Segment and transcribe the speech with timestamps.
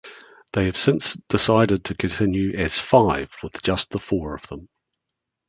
[0.53, 4.67] They have since decided to continue as Five with just the four of them.